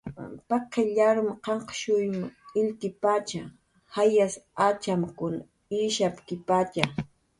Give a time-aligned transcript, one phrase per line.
[1.07, 3.41] Arum qanqshuym waraj illkipatxa,
[3.99, 4.33] jayas
[4.69, 5.35] atxamkun
[5.85, 6.83] ishapkipatxa